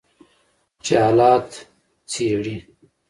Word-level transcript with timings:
چې 0.83 0.93
حالات 1.03 1.49
څیړي 2.11 2.57